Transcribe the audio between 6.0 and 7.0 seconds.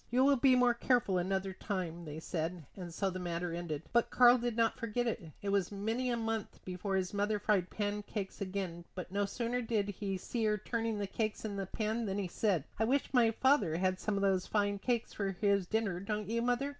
a month before